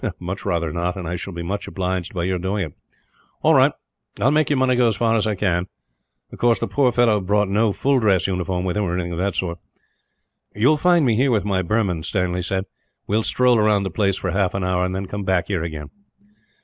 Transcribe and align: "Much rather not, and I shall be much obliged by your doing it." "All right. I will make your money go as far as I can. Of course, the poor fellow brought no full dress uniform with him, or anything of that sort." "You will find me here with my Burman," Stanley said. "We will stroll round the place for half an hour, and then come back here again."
"Much 0.17 0.45
rather 0.47 0.73
not, 0.73 0.95
and 0.95 1.07
I 1.07 1.15
shall 1.15 1.31
be 1.31 1.43
much 1.43 1.67
obliged 1.67 2.11
by 2.15 2.23
your 2.23 2.39
doing 2.39 2.65
it." 2.65 2.73
"All 3.43 3.53
right. 3.53 3.71
I 4.19 4.23
will 4.23 4.31
make 4.31 4.49
your 4.49 4.57
money 4.57 4.75
go 4.75 4.87
as 4.87 4.95
far 4.95 5.15
as 5.15 5.27
I 5.27 5.35
can. 5.35 5.67
Of 6.31 6.39
course, 6.39 6.57
the 6.57 6.67
poor 6.67 6.91
fellow 6.91 7.19
brought 7.21 7.47
no 7.49 7.71
full 7.71 7.99
dress 7.99 8.25
uniform 8.25 8.65
with 8.65 8.75
him, 8.77 8.81
or 8.85 8.95
anything 8.95 9.11
of 9.11 9.19
that 9.19 9.35
sort." 9.35 9.59
"You 10.55 10.69
will 10.69 10.77
find 10.77 11.05
me 11.05 11.15
here 11.17 11.29
with 11.29 11.45
my 11.45 11.61
Burman," 11.61 12.01
Stanley 12.01 12.41
said. 12.41 12.65
"We 13.05 13.15
will 13.15 13.21
stroll 13.21 13.59
round 13.59 13.85
the 13.85 13.91
place 13.91 14.17
for 14.17 14.31
half 14.31 14.55
an 14.55 14.63
hour, 14.63 14.83
and 14.83 14.95
then 14.95 15.05
come 15.05 15.23
back 15.23 15.49
here 15.49 15.61
again." 15.61 15.91